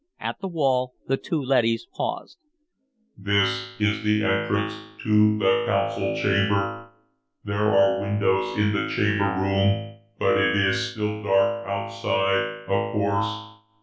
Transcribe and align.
At 0.19 0.39
the 0.41 0.47
wall, 0.47 0.95
the 1.07 1.15
two 1.15 1.39
leadys 1.39 1.85
paused. 1.95 2.39
"This 3.19 3.47
is 3.77 4.03
the 4.03 4.25
entrance 4.25 4.73
to 5.03 5.37
the 5.37 5.63
Council 5.67 6.15
Chamber. 6.15 6.89
There 7.45 7.71
are 7.71 8.01
windows 8.01 8.57
in 8.57 8.73
the 8.73 8.89
Chamber 8.89 9.35
Room, 9.39 9.97
but 10.17 10.39
it 10.39 10.57
is 10.57 10.93
still 10.93 11.21
dark 11.21 11.67
outside, 11.67 12.61
of 12.67 12.93
course. 12.93 13.59